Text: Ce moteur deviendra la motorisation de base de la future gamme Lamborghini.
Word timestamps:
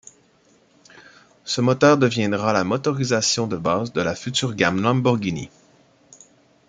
Ce 1.43 1.61
moteur 1.61 1.95
deviendra 1.99 2.53
la 2.53 2.63
motorisation 2.63 3.45
de 3.45 3.55
base 3.55 3.93
de 3.93 4.01
la 4.01 4.15
future 4.15 4.55
gamme 4.55 4.81
Lamborghini. 4.81 5.51